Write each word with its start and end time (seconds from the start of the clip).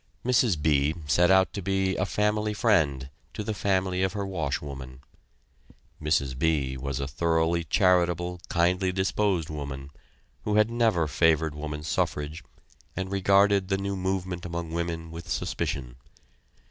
Mrs. 0.25 0.59
B. 0.59 0.95
set 1.05 1.29
out 1.29 1.53
to 1.53 1.61
be 1.61 1.95
a 1.95 2.07
"family 2.07 2.55
friend" 2.55 3.11
to 3.33 3.43
the 3.43 3.53
family 3.53 4.01
of 4.01 4.13
her 4.13 4.25
washwoman. 4.25 5.01
Mrs. 6.01 6.35
B. 6.35 6.75
was 6.75 6.99
a 6.99 7.07
thoroughly 7.07 7.63
charitable, 7.63 8.39
kindly 8.49 8.91
disposed 8.91 9.51
woman, 9.51 9.91
who 10.43 10.55
had 10.55 10.71
never 10.71 11.05
favored 11.05 11.53
woman's 11.53 11.87
suffrage 11.87 12.43
and 12.95 13.11
regarded 13.11 13.67
the 13.67 13.77
new 13.77 13.95
movement 13.95 14.43
among 14.43 14.71
women 14.71 15.11
with 15.11 15.29
suspicion. 15.29 15.97